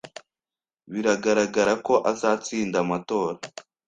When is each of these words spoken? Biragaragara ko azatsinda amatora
Biragaragara 0.91 1.73
ko 1.85 1.93
azatsinda 2.11 2.77
amatora 2.83 3.37